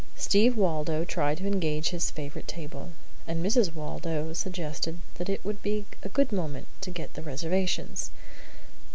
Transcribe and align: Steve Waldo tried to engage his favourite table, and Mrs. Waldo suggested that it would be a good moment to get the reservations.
Steve 0.15 0.57
Waldo 0.57 1.05
tried 1.05 1.37
to 1.37 1.45
engage 1.45 1.89
his 1.89 2.09
favourite 2.09 2.47
table, 2.47 2.89
and 3.27 3.45
Mrs. 3.45 3.75
Waldo 3.75 4.33
suggested 4.33 4.97
that 5.19 5.29
it 5.29 5.45
would 5.45 5.61
be 5.61 5.85
a 6.01 6.09
good 6.09 6.31
moment 6.31 6.65
to 6.81 6.89
get 6.89 7.13
the 7.13 7.21
reservations. 7.21 8.09